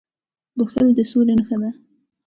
•بښل 0.57 0.87
د 0.97 0.99
سولي 1.11 1.33
نښه 1.39 1.57
ده. 1.61 1.69